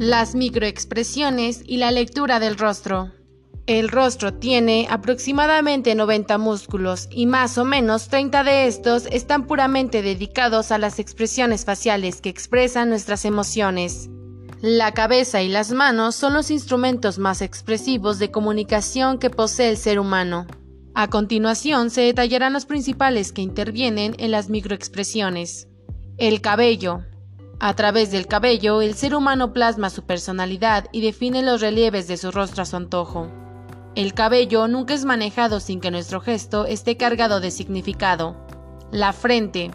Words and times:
las 0.00 0.34
microexpresiones 0.34 1.62
y 1.66 1.76
la 1.76 1.90
lectura 1.90 2.40
del 2.40 2.56
rostro. 2.56 3.12
El 3.66 3.90
rostro 3.90 4.32
tiene 4.32 4.86
aproximadamente 4.88 5.94
90 5.94 6.38
músculos 6.38 7.06
y 7.10 7.26
más 7.26 7.58
o 7.58 7.66
menos 7.66 8.08
30 8.08 8.42
de 8.44 8.66
estos 8.66 9.04
están 9.12 9.46
puramente 9.46 10.00
dedicados 10.00 10.72
a 10.72 10.78
las 10.78 11.00
expresiones 11.00 11.66
faciales 11.66 12.22
que 12.22 12.30
expresan 12.30 12.88
nuestras 12.88 13.26
emociones. 13.26 14.08
La 14.62 14.92
cabeza 14.92 15.42
y 15.42 15.50
las 15.50 15.70
manos 15.70 16.14
son 16.14 16.32
los 16.32 16.50
instrumentos 16.50 17.18
más 17.18 17.42
expresivos 17.42 18.18
de 18.18 18.30
comunicación 18.30 19.18
que 19.18 19.28
posee 19.28 19.68
el 19.68 19.76
ser 19.76 20.00
humano. 20.00 20.46
A 20.94 21.10
continuación 21.10 21.90
se 21.90 22.00
detallarán 22.00 22.54
los 22.54 22.64
principales 22.64 23.32
que 23.32 23.42
intervienen 23.42 24.14
en 24.16 24.30
las 24.30 24.48
microexpresiones. 24.48 25.68
El 26.16 26.40
cabello. 26.40 27.02
A 27.62 27.74
través 27.74 28.10
del 28.10 28.26
cabello, 28.26 28.80
el 28.80 28.94
ser 28.94 29.14
humano 29.14 29.52
plasma 29.52 29.90
su 29.90 30.04
personalidad 30.04 30.86
y 30.92 31.02
define 31.02 31.42
los 31.42 31.60
relieves 31.60 32.08
de 32.08 32.16
su 32.16 32.30
rostro 32.30 32.62
a 32.62 32.66
su 32.66 32.76
antojo. 32.76 33.30
El 33.94 34.14
cabello 34.14 34.66
nunca 34.66 34.94
es 34.94 35.04
manejado 35.04 35.60
sin 35.60 35.78
que 35.78 35.90
nuestro 35.90 36.22
gesto 36.22 36.64
esté 36.64 36.96
cargado 36.96 37.38
de 37.40 37.50
significado. 37.50 38.34
La 38.90 39.12
frente. 39.12 39.72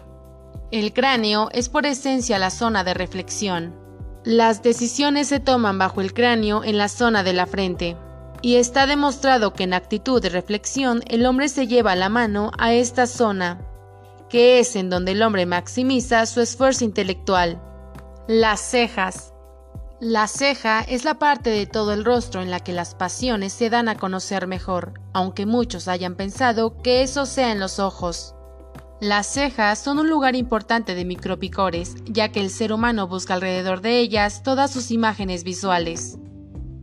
El 0.72 0.92
cráneo 0.92 1.48
es 1.52 1.68
por 1.68 1.86
esencia 1.86 2.40
la 2.40 2.50
zona 2.50 2.82
de 2.82 2.92
reflexión. 2.92 3.76
Las 4.24 4.64
decisiones 4.64 5.28
se 5.28 5.38
toman 5.38 5.78
bajo 5.78 6.00
el 6.00 6.12
cráneo 6.12 6.64
en 6.64 6.78
la 6.78 6.88
zona 6.88 7.22
de 7.22 7.34
la 7.34 7.46
frente. 7.46 7.96
Y 8.42 8.56
está 8.56 8.88
demostrado 8.88 9.52
que 9.52 9.62
en 9.62 9.74
actitud 9.74 10.20
de 10.20 10.30
reflexión 10.30 11.04
el 11.06 11.24
hombre 11.24 11.48
se 11.48 11.68
lleva 11.68 11.94
la 11.94 12.08
mano 12.08 12.50
a 12.58 12.72
esta 12.72 13.06
zona, 13.06 13.60
que 14.28 14.58
es 14.58 14.74
en 14.74 14.90
donde 14.90 15.12
el 15.12 15.22
hombre 15.22 15.46
maximiza 15.46 16.26
su 16.26 16.40
esfuerzo 16.40 16.84
intelectual. 16.84 17.62
Las 18.28 18.58
cejas. 18.58 19.32
La 20.00 20.26
ceja 20.26 20.80
es 20.80 21.04
la 21.04 21.16
parte 21.20 21.48
de 21.48 21.64
todo 21.64 21.92
el 21.92 22.04
rostro 22.04 22.42
en 22.42 22.50
la 22.50 22.58
que 22.58 22.72
las 22.72 22.96
pasiones 22.96 23.52
se 23.52 23.70
dan 23.70 23.88
a 23.88 23.94
conocer 23.94 24.48
mejor, 24.48 24.94
aunque 25.14 25.46
muchos 25.46 25.86
hayan 25.86 26.16
pensado 26.16 26.82
que 26.82 27.02
eso 27.02 27.24
sea 27.24 27.52
en 27.52 27.60
los 27.60 27.78
ojos. 27.78 28.34
Las 29.00 29.28
cejas 29.28 29.78
son 29.78 30.00
un 30.00 30.10
lugar 30.10 30.34
importante 30.34 30.96
de 30.96 31.04
micropicores, 31.04 31.94
ya 32.04 32.32
que 32.32 32.40
el 32.40 32.50
ser 32.50 32.72
humano 32.72 33.06
busca 33.06 33.34
alrededor 33.34 33.80
de 33.80 34.00
ellas 34.00 34.42
todas 34.42 34.72
sus 34.72 34.90
imágenes 34.90 35.44
visuales 35.44 36.18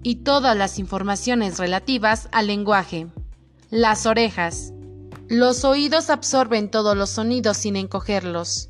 y 0.01 0.23
todas 0.23 0.55
las 0.55 0.79
informaciones 0.79 1.59
relativas 1.59 2.29
al 2.31 2.47
lenguaje. 2.47 3.07
Las 3.69 4.05
orejas. 4.05 4.71
Los 5.27 5.65
oídos 5.65 6.09
absorben 6.09 6.71
todos 6.71 6.95
los 6.95 7.09
sonidos 7.09 7.57
sin 7.57 7.75
encogerlos 7.75 8.69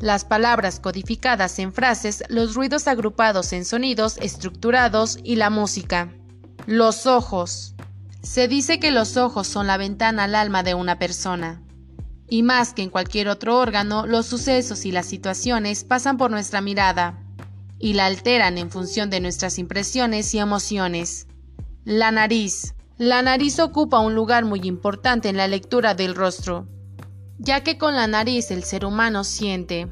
las 0.00 0.24
palabras 0.24 0.80
codificadas 0.80 1.58
en 1.58 1.72
frases, 1.72 2.24
los 2.28 2.54
ruidos 2.54 2.88
agrupados 2.88 3.52
en 3.52 3.64
sonidos 3.64 4.16
estructurados 4.18 5.18
y 5.22 5.36
la 5.36 5.50
música. 5.50 6.12
Los 6.66 7.06
ojos. 7.06 7.74
Se 8.22 8.48
dice 8.48 8.80
que 8.80 8.90
los 8.90 9.16
ojos 9.16 9.46
son 9.46 9.66
la 9.66 9.76
ventana 9.76 10.24
al 10.24 10.34
alma 10.34 10.62
de 10.62 10.74
una 10.74 10.98
persona. 10.98 11.62
Y 12.28 12.42
más 12.42 12.74
que 12.74 12.82
en 12.82 12.90
cualquier 12.90 13.28
otro 13.28 13.58
órgano, 13.58 14.06
los 14.06 14.26
sucesos 14.26 14.84
y 14.84 14.92
las 14.92 15.06
situaciones 15.06 15.84
pasan 15.84 16.16
por 16.16 16.30
nuestra 16.30 16.60
mirada 16.60 17.18
y 17.78 17.94
la 17.94 18.06
alteran 18.06 18.58
en 18.58 18.70
función 18.70 19.10
de 19.10 19.20
nuestras 19.20 19.58
impresiones 19.58 20.34
y 20.34 20.38
emociones. 20.38 21.26
La 21.84 22.10
nariz. 22.10 22.74
La 22.98 23.22
nariz 23.22 23.58
ocupa 23.58 24.00
un 24.00 24.14
lugar 24.14 24.44
muy 24.44 24.60
importante 24.64 25.28
en 25.28 25.38
la 25.38 25.48
lectura 25.48 25.94
del 25.94 26.14
rostro 26.14 26.68
ya 27.40 27.62
que 27.62 27.78
con 27.78 27.96
la 27.96 28.06
nariz 28.06 28.50
el 28.50 28.64
ser 28.64 28.84
humano 28.84 29.24
siente. 29.24 29.88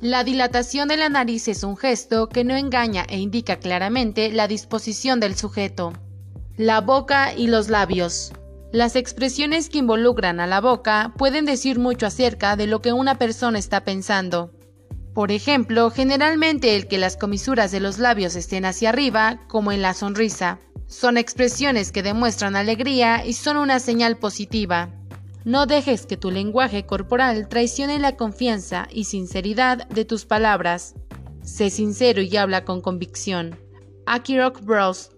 La 0.00 0.24
dilatación 0.24 0.88
de 0.88 0.96
la 0.96 1.10
nariz 1.10 1.46
es 1.48 1.62
un 1.62 1.76
gesto 1.76 2.28
que 2.28 2.44
no 2.44 2.56
engaña 2.56 3.04
e 3.08 3.18
indica 3.18 3.56
claramente 3.56 4.32
la 4.32 4.48
disposición 4.48 5.20
del 5.20 5.36
sujeto. 5.36 5.92
La 6.56 6.80
boca 6.80 7.34
y 7.34 7.46
los 7.46 7.68
labios. 7.68 8.32
Las 8.72 8.96
expresiones 8.96 9.68
que 9.68 9.78
involucran 9.78 10.40
a 10.40 10.46
la 10.46 10.62
boca 10.62 11.12
pueden 11.18 11.44
decir 11.44 11.78
mucho 11.78 12.06
acerca 12.06 12.56
de 12.56 12.66
lo 12.66 12.80
que 12.80 12.94
una 12.94 13.18
persona 13.18 13.58
está 13.58 13.84
pensando. 13.84 14.50
Por 15.14 15.30
ejemplo, 15.30 15.90
generalmente 15.90 16.74
el 16.74 16.88
que 16.88 16.96
las 16.96 17.18
comisuras 17.18 17.70
de 17.70 17.80
los 17.80 17.98
labios 17.98 18.34
estén 18.34 18.64
hacia 18.64 18.88
arriba, 18.88 19.40
como 19.46 19.72
en 19.72 19.82
la 19.82 19.92
sonrisa, 19.92 20.58
son 20.86 21.18
expresiones 21.18 21.92
que 21.92 22.02
demuestran 22.02 22.56
alegría 22.56 23.26
y 23.26 23.34
son 23.34 23.58
una 23.58 23.78
señal 23.78 24.16
positiva. 24.16 24.88
No 25.44 25.66
dejes 25.66 26.06
que 26.06 26.16
tu 26.16 26.30
lenguaje 26.30 26.86
corporal 26.86 27.48
traicione 27.48 27.98
la 27.98 28.16
confianza 28.16 28.86
y 28.90 29.04
sinceridad 29.04 29.88
de 29.88 30.04
tus 30.04 30.24
palabras. 30.24 30.94
Sé 31.42 31.70
sincero 31.70 32.22
y 32.22 32.36
habla 32.36 32.64
con 32.64 32.80
convicción. 32.80 33.58
Akirok 34.06 34.60
Bros 34.60 35.10